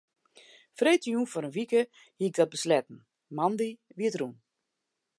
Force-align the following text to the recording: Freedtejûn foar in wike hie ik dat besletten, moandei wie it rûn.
Freedtejûn 0.77 1.29
foar 1.31 1.45
in 1.47 1.55
wike 1.57 1.81
hie 2.17 2.27
ik 2.29 2.35
dat 2.37 2.53
besletten, 2.53 2.99
moandei 3.35 3.71
wie 3.95 4.09
it 4.09 4.17
rûn. 4.19 4.35